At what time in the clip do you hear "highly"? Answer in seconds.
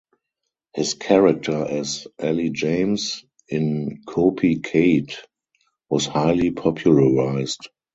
6.07-6.49